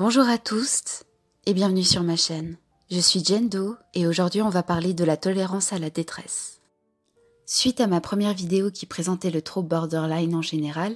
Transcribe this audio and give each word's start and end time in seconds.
Bonjour 0.00 0.28
à 0.28 0.38
tous 0.38 1.02
et 1.44 1.54
bienvenue 1.54 1.82
sur 1.82 2.04
ma 2.04 2.14
chaîne. 2.14 2.56
Je 2.88 3.00
suis 3.00 3.24
Jendo 3.24 3.74
et 3.94 4.06
aujourd'hui 4.06 4.42
on 4.42 4.48
va 4.48 4.62
parler 4.62 4.94
de 4.94 5.02
la 5.02 5.16
tolérance 5.16 5.72
à 5.72 5.80
la 5.80 5.90
détresse. 5.90 6.60
Suite 7.46 7.80
à 7.80 7.88
ma 7.88 8.00
première 8.00 8.32
vidéo 8.32 8.70
qui 8.70 8.86
présentait 8.86 9.32
le 9.32 9.42
trouble 9.42 9.66
borderline 9.66 10.36
en 10.36 10.40
général, 10.40 10.94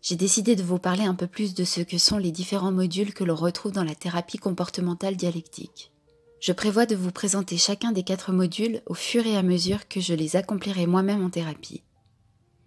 j'ai 0.00 0.14
décidé 0.14 0.54
de 0.54 0.62
vous 0.62 0.78
parler 0.78 1.02
un 1.02 1.16
peu 1.16 1.26
plus 1.26 1.54
de 1.54 1.64
ce 1.64 1.80
que 1.80 1.98
sont 1.98 2.18
les 2.18 2.30
différents 2.30 2.70
modules 2.70 3.14
que 3.14 3.24
l'on 3.24 3.34
retrouve 3.34 3.72
dans 3.72 3.82
la 3.82 3.96
thérapie 3.96 4.38
comportementale 4.38 5.16
dialectique. 5.16 5.90
Je 6.38 6.52
prévois 6.52 6.86
de 6.86 6.94
vous 6.94 7.10
présenter 7.10 7.56
chacun 7.56 7.90
des 7.90 8.04
quatre 8.04 8.30
modules 8.30 8.80
au 8.86 8.94
fur 8.94 9.26
et 9.26 9.36
à 9.36 9.42
mesure 9.42 9.88
que 9.88 10.00
je 10.00 10.14
les 10.14 10.36
accomplirai 10.36 10.86
moi-même 10.86 11.24
en 11.24 11.30
thérapie. 11.30 11.82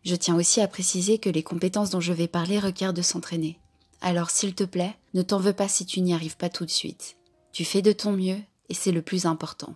Je 0.04 0.16
tiens 0.16 0.36
aussi 0.36 0.60
à 0.60 0.68
préciser 0.68 1.20
que 1.20 1.30
les 1.30 1.44
compétences 1.44 1.92
dont 1.92 2.02
je 2.02 2.12
vais 2.12 2.28
parler 2.28 2.60
requièrent 2.60 2.92
de 2.92 3.02
s'entraîner. 3.02 3.62
Alors 4.02 4.30
s'il 4.30 4.56
te 4.56 4.66
plaît, 4.66 4.99
ne 5.14 5.22
t'en 5.22 5.40
veux 5.40 5.54
pas 5.54 5.68
si 5.68 5.86
tu 5.86 6.02
n'y 6.02 6.14
arrives 6.14 6.38
pas 6.38 6.50
tout 6.50 6.66
de 6.66 6.72
suite. 6.72 7.18
Tu 7.52 7.66
fais 7.66 7.82
de 7.82 7.92
ton 7.92 8.12
mieux 8.12 8.38
et 8.70 8.74
c'est 8.74 8.92
le 8.92 9.02
plus 9.02 9.26
important. 9.26 9.76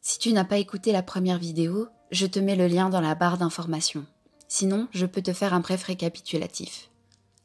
Si 0.00 0.18
tu 0.18 0.32
n'as 0.32 0.44
pas 0.44 0.58
écouté 0.58 0.92
la 0.92 1.02
première 1.02 1.38
vidéo, 1.38 1.88
je 2.10 2.26
te 2.26 2.38
mets 2.38 2.56
le 2.56 2.66
lien 2.66 2.90
dans 2.90 3.00
la 3.00 3.14
barre 3.14 3.38
d'information. 3.38 4.04
Sinon, 4.48 4.88
je 4.92 5.06
peux 5.06 5.22
te 5.22 5.32
faire 5.32 5.54
un 5.54 5.60
bref 5.60 5.84
récapitulatif. 5.84 6.90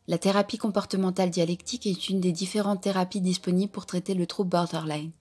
La 0.07 0.17
thérapie 0.17 0.57
comportementale 0.57 1.29
dialectique 1.29 1.85
est 1.85 2.09
une 2.09 2.21
des 2.21 2.31
différentes 2.31 2.81
thérapies 2.81 3.21
disponibles 3.21 3.71
pour 3.71 3.85
traiter 3.85 4.13
le 4.13 4.25
trouble 4.25 4.49
borderline. 4.49 5.11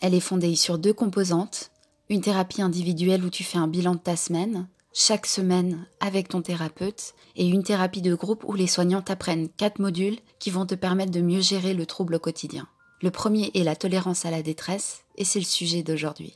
Elle 0.00 0.14
est 0.14 0.20
fondée 0.20 0.54
sur 0.54 0.78
deux 0.78 0.92
composantes, 0.92 1.72
une 2.08 2.20
thérapie 2.20 2.62
individuelle 2.62 3.24
où 3.24 3.30
tu 3.30 3.44
fais 3.44 3.58
un 3.58 3.66
bilan 3.66 3.94
de 3.94 4.00
ta 4.00 4.16
semaine, 4.16 4.68
chaque 4.98 5.26
semaine 5.26 5.86
avec 6.00 6.28
ton 6.30 6.40
thérapeute, 6.40 7.12
et 7.34 7.46
une 7.46 7.62
thérapie 7.62 8.00
de 8.00 8.14
groupe 8.14 8.44
où 8.48 8.54
les 8.54 8.66
soignants 8.66 9.02
t'apprennent 9.02 9.50
quatre 9.50 9.78
modules 9.78 10.18
qui 10.38 10.50
vont 10.50 10.64
te 10.64 10.74
permettre 10.74 11.12
de 11.12 11.20
mieux 11.20 11.42
gérer 11.42 11.74
le 11.74 11.84
trouble 11.84 12.14
au 12.14 12.18
quotidien. 12.18 12.66
Le 13.02 13.10
premier 13.10 13.50
est 13.52 13.62
la 13.62 13.76
tolérance 13.76 14.24
à 14.24 14.30
la 14.30 14.40
détresse, 14.40 15.02
et 15.16 15.24
c'est 15.26 15.38
le 15.38 15.44
sujet 15.44 15.82
d'aujourd'hui. 15.82 16.32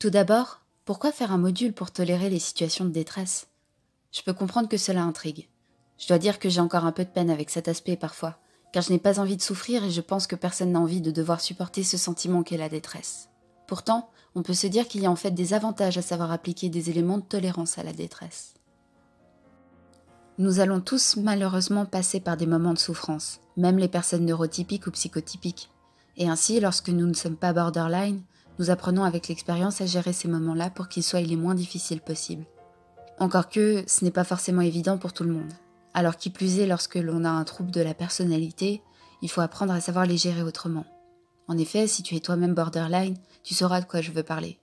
Tout 0.00 0.10
d'abord, 0.10 0.62
pourquoi 0.84 1.12
faire 1.12 1.30
un 1.30 1.38
module 1.38 1.72
pour 1.72 1.92
tolérer 1.92 2.28
les 2.28 2.40
situations 2.40 2.84
de 2.84 2.90
détresse? 2.90 3.46
Je 4.10 4.22
peux 4.22 4.34
comprendre 4.34 4.68
que 4.68 4.78
cela 4.78 5.04
intrigue. 5.04 5.48
Je 5.96 6.08
dois 6.08 6.18
dire 6.18 6.40
que 6.40 6.48
j'ai 6.48 6.60
encore 6.60 6.86
un 6.86 6.92
peu 6.92 7.04
de 7.04 7.10
peine 7.10 7.30
avec 7.30 7.50
cet 7.50 7.68
aspect 7.68 7.96
parfois, 7.96 8.40
car 8.72 8.82
je 8.82 8.90
n'ai 8.90 8.98
pas 8.98 9.20
envie 9.20 9.36
de 9.36 9.42
souffrir 9.42 9.84
et 9.84 9.92
je 9.92 10.00
pense 10.00 10.26
que 10.26 10.34
personne 10.34 10.72
n'a 10.72 10.80
envie 10.80 11.02
de 11.02 11.12
devoir 11.12 11.40
supporter 11.40 11.84
ce 11.84 11.96
sentiment 11.96 12.42
qu'est 12.42 12.56
la 12.56 12.68
détresse. 12.68 13.28
Pourtant, 13.68 14.08
on 14.34 14.42
peut 14.42 14.54
se 14.54 14.66
dire 14.66 14.88
qu'il 14.88 15.02
y 15.02 15.06
a 15.06 15.10
en 15.10 15.16
fait 15.16 15.30
des 15.30 15.52
avantages 15.52 15.98
à 15.98 16.02
savoir 16.02 16.32
appliquer 16.32 16.70
des 16.70 16.90
éléments 16.90 17.18
de 17.18 17.22
tolérance 17.22 17.78
à 17.78 17.84
la 17.84 17.92
détresse. 17.92 18.54
Nous 20.38 20.58
allons 20.60 20.80
tous 20.80 21.16
malheureusement 21.16 21.84
passer 21.84 22.18
par 22.18 22.36
des 22.36 22.46
moments 22.46 22.72
de 22.72 22.78
souffrance, 22.78 23.40
même 23.56 23.76
les 23.76 23.88
personnes 23.88 24.24
neurotypiques 24.24 24.86
ou 24.86 24.90
psychotypiques. 24.90 25.70
Et 26.16 26.28
ainsi, 26.28 26.60
lorsque 26.60 26.88
nous 26.88 27.06
ne 27.06 27.14
sommes 27.14 27.36
pas 27.36 27.52
borderline, 27.52 28.22
nous 28.58 28.70
apprenons 28.70 29.04
avec 29.04 29.28
l'expérience 29.28 29.80
à 29.80 29.86
gérer 29.86 30.12
ces 30.12 30.28
moments-là 30.28 30.70
pour 30.70 30.88
qu'ils 30.88 31.02
soient 31.02 31.20
les 31.20 31.36
moins 31.36 31.54
difficiles 31.54 32.00
possibles. 32.00 32.46
Encore 33.18 33.50
que 33.50 33.84
ce 33.86 34.04
n'est 34.04 34.10
pas 34.10 34.24
forcément 34.24 34.62
évident 34.62 34.96
pour 34.96 35.12
tout 35.12 35.24
le 35.24 35.32
monde. 35.32 35.52
Alors 35.92 36.16
qui 36.16 36.30
plus 36.30 36.58
est, 36.58 36.66
lorsque 36.66 36.94
l'on 36.96 37.24
a 37.24 37.30
un 37.30 37.44
trouble 37.44 37.70
de 37.70 37.80
la 37.82 37.94
personnalité, 37.94 38.82
il 39.20 39.30
faut 39.30 39.40
apprendre 39.42 39.74
à 39.74 39.80
savoir 39.80 40.06
les 40.06 40.16
gérer 40.16 40.42
autrement. 40.42 40.86
En 41.48 41.58
effet, 41.58 41.86
si 41.86 42.02
tu 42.02 42.14
es 42.14 42.20
toi-même 42.20 42.54
borderline, 42.54 43.16
tu 43.42 43.54
sauras 43.54 43.80
de 43.80 43.86
quoi 43.86 44.00
je 44.00 44.12
veux 44.12 44.22
parler. 44.22 44.58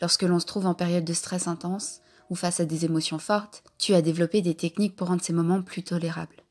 Lorsque 0.00 0.22
l'on 0.22 0.38
se 0.38 0.46
trouve 0.46 0.66
en 0.66 0.74
période 0.74 1.04
de 1.04 1.12
stress 1.12 1.48
intense, 1.48 2.00
ou 2.30 2.34
face 2.34 2.60
à 2.60 2.64
des 2.64 2.84
émotions 2.84 3.18
fortes, 3.18 3.62
tu 3.78 3.92
as 3.94 4.02
développé 4.02 4.40
des 4.40 4.54
techniques 4.54 4.96
pour 4.96 5.08
rendre 5.08 5.22
ces 5.22 5.32
moments 5.32 5.62
plus 5.62 5.82
tolérables. 5.82 6.42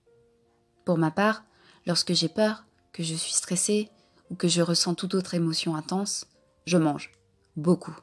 Pour 0.86 0.98
ma 0.98 1.10
part, 1.10 1.44
lorsque 1.88 2.14
j'ai 2.14 2.30
peur, 2.30 2.66
que 2.94 3.02
je 3.02 3.16
suis 3.16 3.34
stressée 3.34 3.90
ou 4.30 4.36
que 4.36 4.48
je 4.48 4.62
ressens 4.62 4.94
toute 4.94 5.16
autre 5.16 5.34
émotion 5.34 5.76
intense, 5.76 6.28
je 6.66 6.78
mange. 6.78 7.12
Beaucoup. 7.56 7.96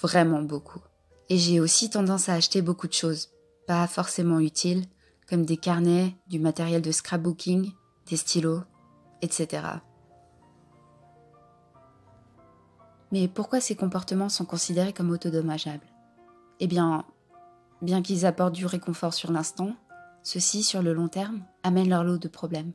Vraiment 0.00 0.42
beaucoup. 0.42 0.80
Et 1.28 1.36
j'ai 1.36 1.60
aussi 1.60 1.90
tendance 1.90 2.28
à 2.28 2.34
acheter 2.34 2.62
beaucoup 2.62 2.88
de 2.88 2.92
choses, 2.92 3.28
pas 3.66 3.86
forcément 3.86 4.40
utiles, 4.40 4.86
comme 5.28 5.44
des 5.44 5.56
carnets, 5.56 6.16
du 6.28 6.38
matériel 6.38 6.82
de 6.82 6.92
scrapbooking, 6.92 7.72
des 8.06 8.16
stylos, 8.16 8.62
etc. 9.20 9.62
Mais 13.12 13.28
pourquoi 13.28 13.60
ces 13.60 13.76
comportements 13.76 14.30
sont 14.30 14.46
considérés 14.46 14.92
comme 14.92 15.10
autodommageables? 15.10 15.86
Eh 16.60 16.66
bien, 16.66 17.04
bien 17.82 18.02
qu'ils 18.02 18.26
apportent 18.26 18.54
du 18.54 18.66
réconfort 18.66 19.12
sur 19.12 19.30
l'instant, 19.30 19.76
ceux-ci, 20.22 20.62
sur 20.62 20.82
le 20.82 20.94
long 20.94 21.08
terme, 21.08 21.44
amènent 21.62 21.90
leur 21.90 22.04
lot 22.04 22.18
de 22.18 22.28
problèmes. 22.28 22.72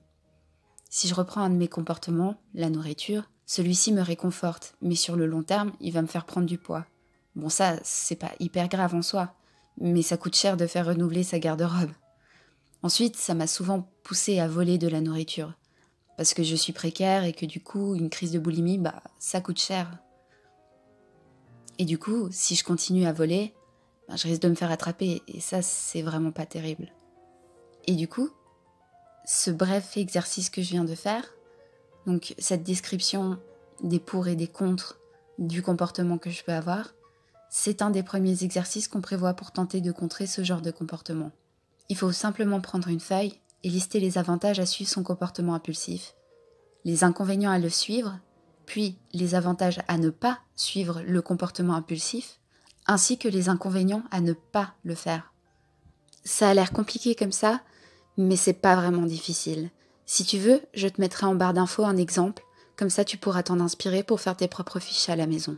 Si 0.89 1.07
je 1.07 1.15
reprends 1.15 1.41
un 1.41 1.49
de 1.49 1.55
mes 1.55 1.67
comportements, 1.67 2.35
la 2.53 2.69
nourriture, 2.69 3.23
celui-ci 3.45 3.91
me 3.93 4.01
réconforte, 4.01 4.75
mais 4.81 4.95
sur 4.95 5.15
le 5.15 5.25
long 5.25 5.43
terme, 5.43 5.71
il 5.79 5.91
va 5.91 6.01
me 6.01 6.07
faire 6.07 6.25
prendre 6.25 6.45
du 6.45 6.57
poids. 6.57 6.85
Bon, 7.35 7.49
ça, 7.49 7.77
c'est 7.83 8.15
pas 8.15 8.31
hyper 8.39 8.67
grave 8.67 8.93
en 8.93 9.01
soi, 9.01 9.33
mais 9.79 10.01
ça 10.01 10.17
coûte 10.17 10.35
cher 10.35 10.57
de 10.57 10.67
faire 10.67 10.85
renouveler 10.85 11.23
sa 11.23 11.39
garde-robe. 11.39 11.91
Ensuite, 12.83 13.15
ça 13.15 13.33
m'a 13.33 13.47
souvent 13.47 13.89
poussé 14.03 14.39
à 14.39 14.47
voler 14.47 14.77
de 14.77 14.87
la 14.87 15.01
nourriture, 15.01 15.53
parce 16.15 16.33
que 16.33 16.43
je 16.43 16.55
suis 16.55 16.73
précaire 16.73 17.23
et 17.23 17.33
que 17.33 17.45
du 17.45 17.61
coup, 17.61 17.95
une 17.95 18.09
crise 18.09 18.31
de 18.31 18.39
boulimie, 18.39 18.77
bah, 18.77 19.01
ça 19.17 19.41
coûte 19.41 19.59
cher. 19.59 19.89
Et 21.79 21.85
du 21.85 21.97
coup, 21.97 22.27
si 22.31 22.55
je 22.55 22.63
continue 22.63 23.05
à 23.05 23.13
voler, 23.13 23.53
ben, 24.07 24.15
je 24.15 24.27
risque 24.27 24.41
de 24.41 24.49
me 24.49 24.55
faire 24.55 24.71
attraper 24.71 25.21
et 25.27 25.39
ça 25.39 25.61
c'est 25.61 26.01
vraiment 26.01 26.31
pas 26.31 26.45
terrible. 26.45 26.91
Et 27.85 27.95
du 27.95 28.07
coup, 28.07 28.29
ce 29.25 29.51
bref 29.51 29.97
exercice 29.97 30.49
que 30.49 30.61
je 30.61 30.69
viens 30.69 30.85
de 30.85 30.95
faire, 30.95 31.23
donc 32.05 32.33
cette 32.37 32.63
description 32.63 33.37
des 33.83 33.99
pour 33.99 34.27
et 34.27 34.35
des 34.35 34.47
contre 34.47 34.99
du 35.37 35.61
comportement 35.61 36.17
que 36.17 36.29
je 36.29 36.43
peux 36.43 36.53
avoir, 36.53 36.93
c'est 37.49 37.81
un 37.81 37.89
des 37.89 38.03
premiers 38.03 38.43
exercices 38.43 38.87
qu'on 38.87 39.01
prévoit 39.01 39.33
pour 39.33 39.51
tenter 39.51 39.81
de 39.81 39.91
contrer 39.91 40.27
ce 40.27 40.43
genre 40.43 40.61
de 40.61 40.71
comportement. 40.71 41.31
Il 41.89 41.97
faut 41.97 42.11
simplement 42.11 42.59
prendre 42.59 42.87
une 42.87 42.99
feuille 42.99 43.39
et 43.63 43.69
lister 43.69 43.99
les 43.99 44.17
avantages 44.17 44.59
à 44.59 44.65
suivre 44.65 44.89
son 44.89 45.03
comportement 45.03 45.53
impulsif, 45.53 46.15
les 46.85 47.03
inconvénients 47.03 47.51
à 47.51 47.59
le 47.59 47.69
suivre, 47.69 48.19
puis 48.67 48.97
les 49.13 49.33
avantages 49.33 49.81
à 49.87 49.97
ne 49.97 50.11
pas 50.11 50.37
suivre 50.55 51.01
le 51.07 51.23
comportement 51.23 51.73
impulsif, 51.73 52.39
ainsi 52.85 53.17
que 53.17 53.27
les 53.27 53.49
inconvénients 53.49 54.03
à 54.11 54.21
ne 54.21 54.33
pas 54.33 54.75
le 54.83 54.93
faire. 54.93 55.33
Ça 56.23 56.49
a 56.49 56.53
l'air 56.53 56.71
compliqué 56.71 57.15
comme 57.15 57.31
ça, 57.31 57.61
mais 58.17 58.35
c'est 58.35 58.53
pas 58.53 58.75
vraiment 58.75 59.05
difficile. 59.05 59.71
Si 60.05 60.25
tu 60.25 60.37
veux, 60.37 60.61
je 60.73 60.87
te 60.87 61.01
mettrai 61.01 61.25
en 61.25 61.33
barre 61.33 61.53
d'infos 61.53 61.85
un 61.85 61.97
exemple, 61.97 62.43
comme 62.75 62.89
ça 62.89 63.03
tu 63.03 63.17
pourras 63.17 63.43
t'en 63.43 63.59
inspirer 63.59 64.03
pour 64.03 64.21
faire 64.21 64.37
tes 64.37 64.47
propres 64.47 64.79
fiches 64.79 65.09
à 65.09 65.15
la 65.15 65.27
maison. 65.27 65.57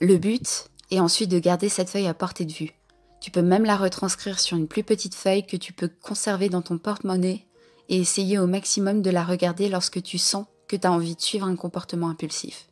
Le 0.00 0.16
but 0.16 0.68
est 0.90 1.00
ensuite 1.00 1.30
de 1.30 1.38
garder 1.38 1.68
cette 1.68 1.90
feuille 1.90 2.08
à 2.08 2.14
portée 2.14 2.46
de 2.46 2.52
vue. 2.52 2.72
Tu 3.20 3.30
peux 3.30 3.42
même 3.42 3.64
la 3.64 3.76
retranscrire 3.76 4.40
sur 4.40 4.56
une 4.56 4.68
plus 4.68 4.82
petite 4.82 5.14
feuille 5.14 5.46
que 5.46 5.56
tu 5.56 5.72
peux 5.72 5.88
conserver 5.88 6.48
dans 6.48 6.62
ton 6.62 6.78
porte-monnaie 6.78 7.46
et 7.88 7.98
essayer 7.98 8.38
au 8.38 8.46
maximum 8.46 9.02
de 9.02 9.10
la 9.10 9.24
regarder 9.24 9.68
lorsque 9.68 10.02
tu 10.02 10.18
sens 10.18 10.46
que 10.68 10.76
tu 10.76 10.86
as 10.86 10.92
envie 10.92 11.16
de 11.16 11.20
suivre 11.20 11.46
un 11.46 11.56
comportement 11.56 12.08
impulsif. 12.08 12.68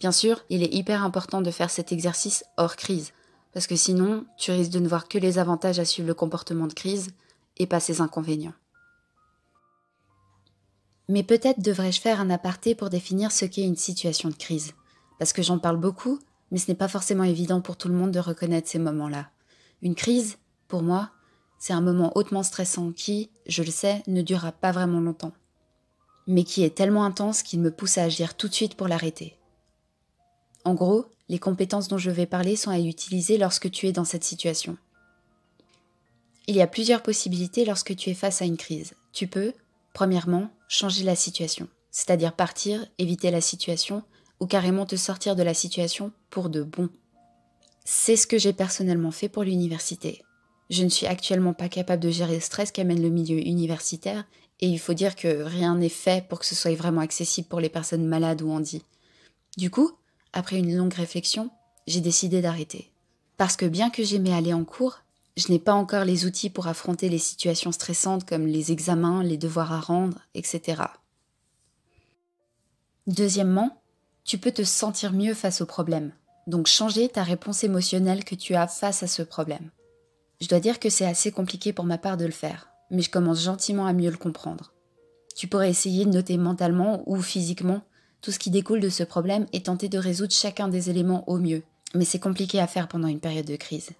Bien 0.00 0.12
sûr, 0.12 0.44
il 0.50 0.62
est 0.62 0.74
hyper 0.74 1.02
important 1.02 1.40
de 1.40 1.50
faire 1.50 1.70
cet 1.70 1.92
exercice 1.92 2.44
hors 2.56 2.76
crise, 2.76 3.12
parce 3.52 3.66
que 3.66 3.76
sinon, 3.76 4.26
tu 4.36 4.50
risques 4.50 4.72
de 4.72 4.78
ne 4.78 4.88
voir 4.88 5.08
que 5.08 5.18
les 5.18 5.38
avantages 5.38 5.78
à 5.78 5.84
suivre 5.84 6.08
le 6.08 6.14
comportement 6.14 6.66
de 6.66 6.74
crise 6.74 7.08
et 7.56 7.66
pas 7.66 7.80
ses 7.80 8.00
inconvénients. 8.00 8.52
Mais 11.08 11.22
peut-être 11.22 11.60
devrais-je 11.60 12.00
faire 12.00 12.20
un 12.20 12.30
aparté 12.30 12.74
pour 12.74 12.90
définir 12.90 13.32
ce 13.32 13.44
qu'est 13.44 13.62
une 13.62 13.76
situation 13.76 14.28
de 14.28 14.34
crise, 14.34 14.72
parce 15.18 15.32
que 15.32 15.42
j'en 15.42 15.58
parle 15.58 15.78
beaucoup, 15.78 16.18
mais 16.50 16.58
ce 16.58 16.70
n'est 16.70 16.76
pas 16.76 16.88
forcément 16.88 17.24
évident 17.24 17.60
pour 17.60 17.76
tout 17.76 17.88
le 17.88 17.94
monde 17.94 18.10
de 18.10 18.20
reconnaître 18.20 18.68
ces 18.68 18.78
moments-là. 18.78 19.30
Une 19.82 19.94
crise, 19.94 20.36
pour 20.68 20.82
moi, 20.82 21.10
c'est 21.58 21.72
un 21.72 21.80
moment 21.80 22.12
hautement 22.16 22.42
stressant 22.42 22.92
qui, 22.92 23.30
je 23.46 23.62
le 23.62 23.70
sais, 23.70 24.02
ne 24.06 24.22
durera 24.22 24.52
pas 24.52 24.72
vraiment 24.72 25.00
longtemps, 25.00 25.32
mais 26.26 26.44
qui 26.44 26.64
est 26.64 26.74
tellement 26.74 27.04
intense 27.04 27.42
qu'il 27.42 27.60
me 27.60 27.70
pousse 27.70 27.98
à 27.98 28.04
agir 28.04 28.36
tout 28.36 28.48
de 28.48 28.54
suite 28.54 28.74
pour 28.74 28.88
l'arrêter. 28.88 29.36
En 30.64 30.74
gros, 30.74 31.06
les 31.28 31.38
compétences 31.38 31.88
dont 31.88 31.98
je 31.98 32.10
vais 32.10 32.26
parler 32.26 32.56
sont 32.56 32.70
à 32.70 32.78
utiliser 32.78 33.38
lorsque 33.38 33.70
tu 33.70 33.86
es 33.86 33.92
dans 33.92 34.04
cette 34.04 34.24
situation. 34.24 34.76
Il 36.48 36.56
y 36.56 36.62
a 36.62 36.66
plusieurs 36.66 37.02
possibilités 37.02 37.64
lorsque 37.64 37.96
tu 37.96 38.10
es 38.10 38.14
face 38.14 38.42
à 38.42 38.44
une 38.44 38.56
crise. 38.56 38.94
Tu 39.12 39.26
peux, 39.26 39.52
premièrement, 39.92 40.50
changer 40.68 41.04
la 41.04 41.16
situation, 41.16 41.68
c'est-à-dire 41.90 42.34
partir, 42.34 42.86
éviter 42.98 43.30
la 43.30 43.40
situation, 43.40 44.02
ou 44.38 44.46
carrément 44.46 44.86
te 44.86 44.96
sortir 44.96 45.34
de 45.34 45.42
la 45.42 45.54
situation 45.54 46.12
pour 46.30 46.48
de 46.50 46.62
bon. 46.62 46.88
C'est 47.84 48.16
ce 48.16 48.26
que 48.26 48.38
j'ai 48.38 48.52
personnellement 48.52 49.10
fait 49.10 49.28
pour 49.28 49.44
l'université. 49.44 50.22
Je 50.70 50.82
ne 50.82 50.88
suis 50.88 51.06
actuellement 51.06 51.54
pas 51.54 51.68
capable 51.68 52.02
de 52.02 52.10
gérer 52.10 52.34
le 52.34 52.40
stress 52.40 52.72
qu'amène 52.72 53.02
le 53.02 53.10
milieu 53.10 53.38
universitaire, 53.38 54.24
et 54.60 54.68
il 54.68 54.78
faut 54.78 54.94
dire 54.94 55.16
que 55.16 55.42
rien 55.42 55.76
n'est 55.76 55.88
fait 55.88 56.26
pour 56.28 56.38
que 56.38 56.46
ce 56.46 56.54
soit 56.54 56.74
vraiment 56.74 57.02
accessible 57.02 57.48
pour 57.48 57.60
les 57.60 57.68
personnes 57.68 58.06
malades 58.06 58.42
ou 58.42 58.50
handies. 58.50 58.84
Du 59.56 59.70
coup, 59.70 59.92
après 60.32 60.58
une 60.58 60.76
longue 60.76 60.94
réflexion, 60.94 61.50
j'ai 61.86 62.00
décidé 62.00 62.40
d'arrêter. 62.40 62.90
Parce 63.36 63.56
que 63.56 63.66
bien 63.66 63.90
que 63.90 64.02
j'aimais 64.02 64.32
aller 64.32 64.54
en 64.54 64.64
cours, 64.64 65.00
je 65.36 65.52
n'ai 65.52 65.58
pas 65.58 65.74
encore 65.74 66.04
les 66.04 66.24
outils 66.24 66.48
pour 66.48 66.66
affronter 66.66 67.08
les 67.08 67.18
situations 67.18 67.72
stressantes 67.72 68.26
comme 68.26 68.46
les 68.46 68.72
examens, 68.72 69.22
les 69.22 69.36
devoirs 69.36 69.72
à 69.72 69.80
rendre, 69.80 70.18
etc. 70.34 70.82
Deuxièmement, 73.06 73.82
tu 74.24 74.38
peux 74.38 74.50
te 74.50 74.64
sentir 74.64 75.12
mieux 75.12 75.34
face 75.34 75.60
au 75.60 75.66
problème, 75.66 76.12
donc 76.46 76.66
changer 76.66 77.08
ta 77.08 77.22
réponse 77.22 77.62
émotionnelle 77.62 78.24
que 78.24 78.34
tu 78.34 78.54
as 78.54 78.66
face 78.66 79.02
à 79.02 79.06
ce 79.06 79.22
problème. 79.22 79.70
Je 80.40 80.48
dois 80.48 80.60
dire 80.60 80.80
que 80.80 80.90
c'est 80.90 81.06
assez 81.06 81.30
compliqué 81.30 81.72
pour 81.72 81.84
ma 81.84 81.98
part 81.98 82.16
de 82.16 82.24
le 82.24 82.32
faire, 82.32 82.68
mais 82.90 83.02
je 83.02 83.10
commence 83.10 83.42
gentiment 83.42 83.86
à 83.86 83.92
mieux 83.92 84.10
le 84.10 84.16
comprendre. 84.16 84.72
Tu 85.34 85.48
pourrais 85.48 85.70
essayer 85.70 86.04
de 86.04 86.10
noter 86.10 86.38
mentalement 86.38 87.02
ou 87.06 87.20
physiquement 87.20 87.82
tout 88.22 88.32
ce 88.32 88.38
qui 88.38 88.50
découle 88.50 88.80
de 88.80 88.88
ce 88.88 89.02
problème 89.02 89.46
et 89.52 89.62
tenter 89.62 89.88
de 89.88 89.98
résoudre 89.98 90.32
chacun 90.32 90.68
des 90.68 90.90
éléments 90.90 91.28
au 91.28 91.38
mieux, 91.38 91.62
mais 91.94 92.04
c'est 92.04 92.18
compliqué 92.18 92.58
à 92.58 92.66
faire 92.66 92.88
pendant 92.88 93.08
une 93.08 93.20
période 93.20 93.46
de 93.46 93.56
crise. 93.56 93.90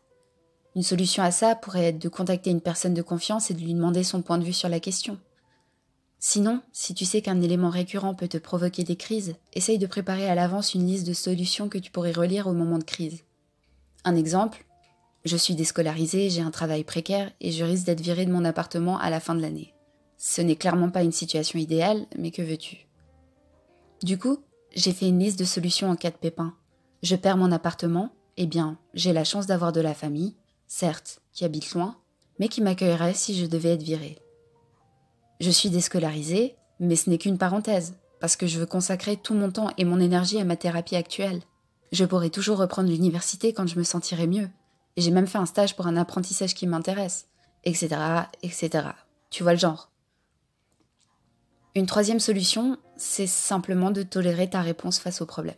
Une 0.75 0.83
solution 0.83 1.23
à 1.23 1.31
ça 1.31 1.55
pourrait 1.55 1.87
être 1.87 1.99
de 1.99 2.09
contacter 2.09 2.50
une 2.50 2.61
personne 2.61 2.94
de 2.94 3.03
confiance 3.03 3.50
et 3.50 3.55
de 3.55 3.61
lui 3.61 3.75
demander 3.75 4.05
son 4.05 4.23
point 4.23 4.38
de 4.38 4.44
vue 4.44 4.53
sur 4.53 4.69
la 4.69 4.81
question. 4.81 5.19
Sinon, 6.19 6.61
si 6.73 6.94
tu 6.94 7.05
sais 7.05 7.23
qu'un 7.23 7.41
élément 7.41 7.71
récurrent 7.71 8.15
peut 8.15 8.29
te 8.29 8.38
provoquer 8.38 8.85
des 8.85 8.97
crises, 8.97 9.37
essaye 9.53 9.79
de 9.79 9.87
préparer 9.87 10.29
à 10.29 10.35
l'avance 10.35 10.75
une 10.75 10.87
liste 10.87 11.06
de 11.06 11.12
solutions 11.12 11.69
que 11.69 11.79
tu 11.79 11.91
pourrais 11.91 12.12
relire 12.12 12.47
au 12.47 12.53
moment 12.53 12.79
de 12.79 12.85
crise. 12.85 13.23
Un 14.05 14.17
exemple, 14.17 14.65
je 15.26 15.37
suis 15.37 15.56
déscolarisée, 15.56 16.31
j'ai 16.31 16.40
un 16.40 16.52
travail 16.52 16.84
précaire 16.84 17.32
et 17.40 17.50
je 17.50 17.64
risque 17.64 17.87
d'être 17.87 18.00
virée 18.00 18.26
de 18.26 18.32
mon 18.32 18.44
appartement 18.44 18.99
à 18.99 19.11
la 19.11 19.19
fin 19.19 19.34
de 19.34 19.43
l'année. 19.43 19.75
Ce 20.17 20.40
n'est 20.40 20.56
clairement 20.56 20.90
pas 20.90 21.02
une 21.02 21.12
situation 21.12 21.58
idéale, 21.58 22.06
mais 22.17 22.31
que 22.31 22.43
veux-tu? 22.43 22.87
Du 24.05 24.19
coup, 24.19 24.38
j'ai 24.75 24.93
fait 24.93 25.08
une 25.08 25.19
liste 25.19 25.38
de 25.38 25.44
solutions 25.44 25.90
en 25.90 25.96
cas 25.96 26.11
de 26.11 26.17
pépin. 26.17 26.55
Je 27.02 27.17
perds 27.17 27.37
mon 27.37 27.50
appartement, 27.50 28.12
eh 28.37 28.46
bien, 28.46 28.78
j'ai 28.94 29.12
la 29.12 29.25
chance 29.25 29.46
d'avoir 29.46 29.73
de 29.73 29.81
la 29.81 29.94
famille, 29.94 30.37
certes, 30.69 31.20
qui 31.32 31.44
habite 31.44 31.73
loin, 31.73 31.96
mais 32.38 32.49
qui 32.49 32.62
m'accueillerait 32.62 33.14
si 33.14 33.34
je 33.34 33.46
devais 33.46 33.75
être 33.75 33.82
virée. 33.82 34.19
Je 35.40 35.50
suis 35.50 35.70
déscolarisée, 35.70 36.55
mais 36.78 36.94
ce 36.94 37.11
n'est 37.11 37.19
qu'une 37.19 37.38
parenthèse, 37.38 37.96
parce 38.20 38.37
que 38.37 38.46
je 38.46 38.61
veux 38.61 38.67
consacrer 38.67 39.17
tout 39.17 39.34
mon 39.34 39.50
temps 39.50 39.70
et 39.76 39.84
mon 39.84 39.99
énergie 39.99 40.38
à 40.38 40.44
ma 40.44 40.56
thérapie 40.56 40.96
actuelle. 40.96 41.43
Je 41.90 42.05
pourrai 42.05 42.31
toujours 42.31 42.58
reprendre 42.58 42.90
l'université 42.90 43.52
quand 43.52 43.67
je 43.67 43.78
me 43.78 43.84
sentirai 43.84 44.26
mieux. 44.26 44.49
J'ai 44.96 45.10
même 45.10 45.26
fait 45.26 45.38
un 45.38 45.46
stage 45.46 45.76
pour 45.76 45.87
un 45.87 45.96
apprentissage 45.96 46.54
qui 46.54 46.66
m'intéresse, 46.66 47.28
etc., 47.64 47.88
etc. 48.43 48.88
Tu 49.31 49.43
vois 49.43 49.52
le 49.52 49.58
genre. 49.58 49.90
Une 51.75 51.87
troisième 51.87 52.20
solution, 52.20 52.78
c'est 52.96 53.26
simplement 53.26 53.90
de 53.90 54.02
tolérer 54.02 54.48
ta 54.48 54.62
réponse 54.62 54.98
face 54.98 55.20
au 55.20 55.26
problème. 55.26 55.56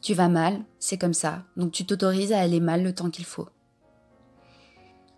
Tu 0.00 0.14
vas 0.14 0.28
mal, 0.28 0.60
c'est 0.78 0.96
comme 0.96 1.14
ça, 1.14 1.42
donc 1.56 1.72
tu 1.72 1.84
t'autorises 1.84 2.32
à 2.32 2.40
aller 2.40 2.60
mal 2.60 2.82
le 2.82 2.94
temps 2.94 3.10
qu'il 3.10 3.24
faut. 3.24 3.48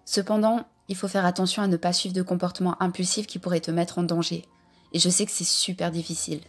Cependant, 0.04 0.64
il 0.88 0.96
faut 0.96 1.08
faire 1.08 1.26
attention 1.26 1.62
à 1.62 1.68
ne 1.68 1.76
pas 1.76 1.92
suivre 1.92 2.14
de 2.14 2.22
comportements 2.22 2.80
impulsifs 2.82 3.26
qui 3.26 3.38
pourraient 3.38 3.60
te 3.60 3.70
mettre 3.70 3.98
en 3.98 4.02
danger. 4.02 4.44
Et 4.92 4.98
je 4.98 5.08
sais 5.08 5.24
que 5.24 5.32
c'est 5.32 5.44
super 5.44 5.90
difficile. 5.90 6.40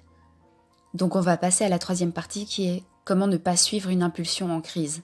Donc 0.94 1.16
on 1.16 1.22
va 1.22 1.38
passer 1.38 1.64
à 1.64 1.70
la 1.70 1.80
troisième 1.80 2.12
partie 2.12 2.46
qui 2.46 2.68
est 2.68 2.84
comment 3.06 3.28
ne 3.28 3.38
pas 3.38 3.56
suivre 3.56 3.90
une 3.90 4.04
impulsion 4.04 4.54
en 4.54 4.62
crise. 4.62 5.02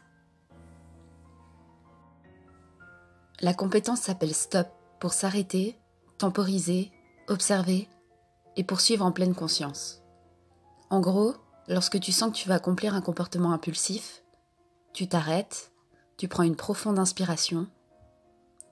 La 3.42 3.54
compétence 3.54 4.02
s'appelle 4.02 4.34
stop 4.34 4.68
pour 5.00 5.14
s'arrêter, 5.14 5.80
temporiser, 6.18 6.92
observer 7.28 7.88
et 8.56 8.64
poursuivre 8.64 9.06
en 9.06 9.12
pleine 9.12 9.36
conscience. 9.36 10.02
En 10.90 11.00
gros, 11.00 11.36
Lorsque 11.70 12.00
tu 12.00 12.12
sens 12.12 12.32
que 12.32 12.36
tu 12.36 12.50
vas 12.50 12.56
accomplir 12.56 12.96
un 12.96 13.02
comportement 13.02 13.54
impulsif, 13.54 14.24
tu 14.92 15.08
t'arrêtes, 15.08 15.72
tu 16.18 16.28
prends 16.28 16.42
une 16.42 16.56
profonde 16.56 16.98
inspiration, 16.98 17.68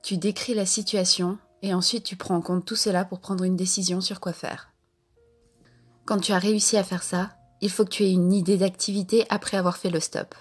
tu 0.02 0.18
décris 0.18 0.56
la 0.56 0.66
situation 0.66 1.38
et 1.62 1.76
ensuite 1.76 2.04
tu 2.04 2.16
prends 2.16 2.36
en 2.36 2.42
compte 2.42 2.66
tout 2.66 2.76
cela 2.76 3.06
pour 3.06 3.20
prendre 3.20 3.44
une 3.44 3.56
décision 3.56 4.02
sur 4.02 4.20
quoi 4.20 4.34
faire. 4.34 4.74
Quand 6.06 6.18
tu 6.18 6.32
as 6.32 6.40
réussi 6.40 6.76
à 6.76 6.84
faire 6.84 7.04
ça, 7.04 7.36
il 7.62 7.70
faut 7.70 7.86
que 7.86 7.92
tu 7.92 8.04
aies 8.04 8.12
une 8.12 8.34
idée 8.34 8.58
d'activité 8.58 9.28
après 9.30 9.58
avoir 9.58 9.78
fait 9.78 9.92
le 9.92 10.00
stop. 10.00 10.34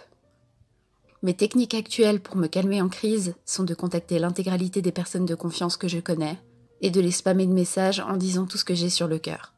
Mes 1.26 1.34
techniques 1.34 1.74
actuelles 1.74 2.20
pour 2.20 2.36
me 2.36 2.46
calmer 2.46 2.80
en 2.80 2.88
crise 2.88 3.34
sont 3.44 3.64
de 3.64 3.74
contacter 3.74 4.20
l'intégralité 4.20 4.80
des 4.80 4.92
personnes 4.92 5.26
de 5.26 5.34
confiance 5.34 5.76
que 5.76 5.88
je 5.88 5.98
connais 5.98 6.38
et 6.82 6.90
de 6.90 7.00
les 7.00 7.10
spammer 7.10 7.48
de 7.48 7.52
messages 7.52 7.98
en 7.98 8.16
disant 8.16 8.46
tout 8.46 8.58
ce 8.58 8.64
que 8.64 8.76
j'ai 8.76 8.90
sur 8.90 9.08
le 9.08 9.18
cœur. 9.18 9.52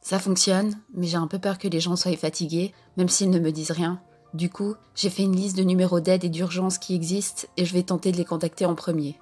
Ça 0.00 0.18
fonctionne, 0.18 0.78
mais 0.94 1.06
j'ai 1.06 1.18
un 1.18 1.26
peu 1.26 1.38
peur 1.38 1.58
que 1.58 1.68
les 1.68 1.80
gens 1.80 1.96
soient 1.96 2.16
fatigués, 2.16 2.72
même 2.96 3.10
s'ils 3.10 3.28
ne 3.28 3.38
me 3.38 3.52
disent 3.52 3.72
rien. 3.72 4.00
Du 4.32 4.48
coup, 4.48 4.74
j'ai 4.94 5.10
fait 5.10 5.24
une 5.24 5.36
liste 5.36 5.58
de 5.58 5.64
numéros 5.64 6.00
d'aide 6.00 6.24
et 6.24 6.30
d'urgence 6.30 6.78
qui 6.78 6.94
existent 6.94 7.46
et 7.58 7.66
je 7.66 7.74
vais 7.74 7.82
tenter 7.82 8.10
de 8.10 8.16
les 8.16 8.24
contacter 8.24 8.64
en 8.64 8.74
premier. 8.74 9.20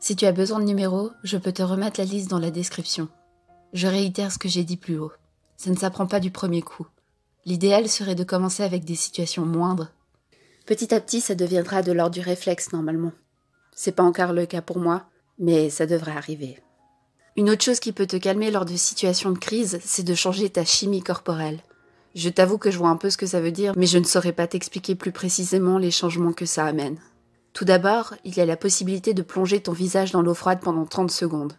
Si 0.00 0.16
tu 0.16 0.24
as 0.24 0.32
besoin 0.32 0.60
de 0.60 0.64
numéros, 0.64 1.10
je 1.24 1.36
peux 1.36 1.52
te 1.52 1.62
remettre 1.62 2.00
la 2.00 2.06
liste 2.06 2.30
dans 2.30 2.38
la 2.38 2.50
description. 2.50 3.10
Je 3.74 3.86
réitère 3.86 4.32
ce 4.32 4.38
que 4.38 4.48
j'ai 4.48 4.64
dit 4.64 4.78
plus 4.78 4.98
haut. 4.98 5.12
Ça 5.58 5.68
ne 5.68 5.76
s'apprend 5.76 6.06
pas 6.06 6.20
du 6.20 6.30
premier 6.30 6.62
coup. 6.62 6.86
L'idéal 7.44 7.86
serait 7.86 8.14
de 8.14 8.24
commencer 8.24 8.62
avec 8.62 8.86
des 8.86 8.94
situations 8.94 9.44
moindres. 9.44 9.90
Petit 10.66 10.94
à 10.94 11.00
petit, 11.00 11.20
ça 11.20 11.34
deviendra 11.34 11.82
de 11.82 11.92
l'ordre 11.92 12.14
du 12.14 12.20
réflexe 12.20 12.72
normalement. 12.72 13.12
C'est 13.74 13.92
pas 13.92 14.02
encore 14.02 14.32
le 14.32 14.46
cas 14.46 14.62
pour 14.62 14.78
moi, 14.78 15.04
mais 15.38 15.70
ça 15.70 15.86
devrait 15.86 16.16
arriver. 16.16 16.58
Une 17.36 17.50
autre 17.50 17.64
chose 17.64 17.80
qui 17.80 17.92
peut 17.92 18.06
te 18.06 18.16
calmer 18.16 18.50
lors 18.50 18.66
de 18.66 18.76
situations 18.76 19.30
de 19.30 19.38
crise, 19.38 19.80
c'est 19.82 20.02
de 20.02 20.14
changer 20.14 20.50
ta 20.50 20.64
chimie 20.64 21.02
corporelle. 21.02 21.60
Je 22.14 22.28
t'avoue 22.28 22.58
que 22.58 22.70
je 22.70 22.76
vois 22.76 22.90
un 22.90 22.96
peu 22.96 23.08
ce 23.08 23.16
que 23.16 23.26
ça 23.26 23.40
veut 23.40 23.52
dire, 23.52 23.72
mais 23.76 23.86
je 23.86 23.98
ne 23.98 24.04
saurais 24.04 24.32
pas 24.32 24.46
t'expliquer 24.46 24.94
plus 24.94 25.12
précisément 25.12 25.78
les 25.78 25.90
changements 25.90 26.34
que 26.34 26.44
ça 26.44 26.66
amène. 26.66 26.98
Tout 27.54 27.64
d'abord, 27.64 28.14
il 28.24 28.36
y 28.36 28.40
a 28.40 28.46
la 28.46 28.56
possibilité 28.56 29.14
de 29.14 29.22
plonger 29.22 29.60
ton 29.60 29.72
visage 29.72 30.12
dans 30.12 30.22
l'eau 30.22 30.34
froide 30.34 30.60
pendant 30.60 30.84
30 30.84 31.10
secondes. 31.10 31.54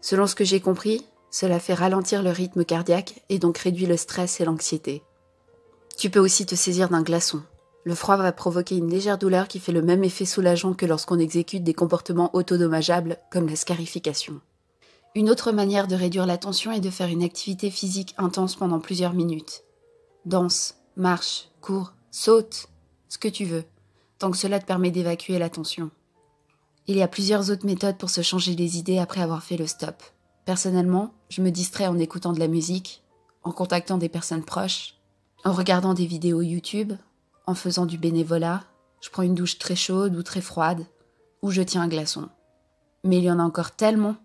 Selon 0.00 0.26
ce 0.26 0.34
que 0.34 0.44
j'ai 0.44 0.60
compris, 0.60 1.04
cela 1.30 1.58
fait 1.60 1.74
ralentir 1.74 2.22
le 2.22 2.30
rythme 2.30 2.64
cardiaque 2.64 3.22
et 3.28 3.38
donc 3.38 3.58
réduit 3.58 3.86
le 3.86 3.96
stress 3.96 4.40
et 4.40 4.44
l'anxiété. 4.44 5.02
Tu 5.96 6.08
peux 6.08 6.20
aussi 6.20 6.46
te 6.46 6.54
saisir 6.54 6.88
d'un 6.88 7.02
glaçon. 7.02 7.42
Le 7.84 7.94
froid 7.94 8.16
va 8.16 8.32
provoquer 8.32 8.76
une 8.76 8.90
légère 8.90 9.18
douleur 9.18 9.48
qui 9.48 9.58
fait 9.58 9.72
le 9.72 9.82
même 9.82 10.04
effet 10.04 10.26
soulageant 10.26 10.74
que 10.74 10.86
lorsqu'on 10.86 11.18
exécute 11.18 11.64
des 11.64 11.74
comportements 11.74 12.34
autodommageables 12.34 13.16
comme 13.30 13.48
la 13.48 13.56
scarification. 13.56 14.40
Une 15.14 15.30
autre 15.30 15.50
manière 15.50 15.88
de 15.88 15.96
réduire 15.96 16.26
la 16.26 16.38
tension 16.38 16.70
est 16.72 16.80
de 16.80 16.90
faire 16.90 17.08
une 17.08 17.24
activité 17.24 17.70
physique 17.70 18.14
intense 18.18 18.54
pendant 18.54 18.80
plusieurs 18.80 19.14
minutes. 19.14 19.64
Danse, 20.26 20.76
marche, 20.96 21.48
cours, 21.60 21.94
saute, 22.10 22.68
ce 23.08 23.18
que 23.18 23.28
tu 23.28 23.44
veux, 23.44 23.64
tant 24.18 24.30
que 24.30 24.36
cela 24.36 24.60
te 24.60 24.66
permet 24.66 24.90
d'évacuer 24.90 25.38
la 25.38 25.50
tension. 25.50 25.90
Il 26.86 26.96
y 26.96 27.02
a 27.02 27.08
plusieurs 27.08 27.50
autres 27.50 27.66
méthodes 27.66 27.98
pour 27.98 28.10
se 28.10 28.20
changer 28.20 28.54
les 28.54 28.78
idées 28.78 28.98
après 28.98 29.20
avoir 29.20 29.42
fait 29.42 29.56
le 29.56 29.66
stop. 29.66 30.02
Personnellement, 30.44 31.14
je 31.28 31.42
me 31.42 31.50
distrais 31.50 31.86
en 31.86 31.98
écoutant 31.98 32.32
de 32.32 32.40
la 32.40 32.48
musique, 32.48 33.02
en 33.42 33.52
contactant 33.52 33.98
des 33.98 34.08
personnes 34.08 34.44
proches, 34.44 34.94
en 35.44 35.52
regardant 35.52 35.94
des 35.94 36.06
vidéos 36.06 36.42
YouTube, 36.42 36.92
en 37.46 37.54
faisant 37.54 37.86
du 37.86 37.98
bénévolat, 37.98 38.64
je 39.00 39.10
prends 39.10 39.22
une 39.22 39.34
douche 39.34 39.58
très 39.58 39.76
chaude 39.76 40.16
ou 40.16 40.22
très 40.22 40.40
froide, 40.40 40.84
ou 41.42 41.50
je 41.50 41.62
tiens 41.62 41.82
un 41.82 41.88
glaçon. 41.88 42.28
Mais 43.04 43.18
il 43.18 43.24
y 43.24 43.30
en 43.30 43.38
a 43.38 43.44
encore 43.44 43.72
tellement 43.72 44.16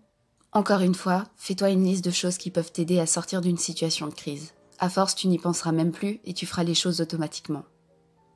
encore 0.56 0.80
une 0.80 0.94
fois, 0.94 1.26
fais-toi 1.36 1.68
une 1.68 1.84
liste 1.84 2.02
de 2.02 2.10
choses 2.10 2.38
qui 2.38 2.50
peuvent 2.50 2.72
t'aider 2.72 2.98
à 2.98 3.04
sortir 3.04 3.42
d'une 3.42 3.58
situation 3.58 4.06
de 4.06 4.14
crise. 4.14 4.54
À 4.78 4.88
force, 4.88 5.14
tu 5.14 5.28
n'y 5.28 5.38
penseras 5.38 5.70
même 5.70 5.92
plus 5.92 6.18
et 6.24 6.32
tu 6.32 6.46
feras 6.46 6.64
les 6.64 6.74
choses 6.74 7.02
automatiquement. 7.02 7.64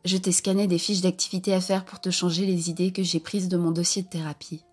Je 0.04 0.18
t'ai 0.18 0.30
scanné 0.30 0.66
des 0.66 0.76
fiches 0.76 1.00
d'activité 1.00 1.54
à 1.54 1.62
faire 1.62 1.86
pour 1.86 1.98
te 1.98 2.10
changer 2.10 2.44
les 2.44 2.68
idées 2.68 2.92
que 2.92 3.02
j'ai 3.02 3.20
prises 3.20 3.48
de 3.48 3.56
mon 3.56 3.70
dossier 3.70 4.02
de 4.02 4.08
thérapie. 4.08 4.66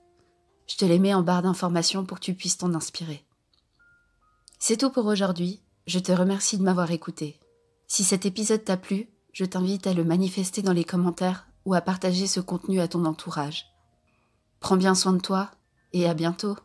Je 0.67 0.75
te 0.75 0.83
les 0.83 0.99
mets 0.99 1.13
en 1.13 1.21
barre 1.21 1.41
d'informations 1.41 2.03
pour 2.03 2.19
que 2.19 2.25
tu 2.25 2.33
puisses 2.33 2.57
t'en 2.57 2.73
inspirer. 2.73 3.23
C'est 4.59 4.75
tout 4.75 4.89
pour 4.89 5.05
aujourd'hui. 5.05 5.61
Je 5.85 5.99
te 5.99 6.11
remercie 6.11 6.57
de 6.57 6.63
m'avoir 6.63 6.91
écouté. 6.91 7.39
Si 7.87 8.03
cet 8.03 8.25
épisode 8.25 8.65
t'a 8.65 8.75
plu, 8.75 9.07
je 9.37 9.45
t'invite 9.45 9.85
à 9.85 9.93
le 9.93 10.03
manifester 10.03 10.63
dans 10.63 10.73
les 10.73 10.83
commentaires 10.83 11.45
ou 11.63 11.75
à 11.75 11.81
partager 11.81 12.25
ce 12.25 12.39
contenu 12.39 12.79
à 12.79 12.87
ton 12.87 13.05
entourage. 13.05 13.67
Prends 14.59 14.77
bien 14.77 14.95
soin 14.95 15.13
de 15.13 15.19
toi 15.19 15.51
et 15.93 16.09
à 16.09 16.15
bientôt. 16.15 16.57